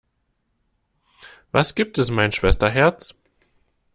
Was 1.51 1.75
gibt 1.75 1.99
es, 1.99 2.09
mein 2.09 2.31
Schwesterherz? 2.31 3.13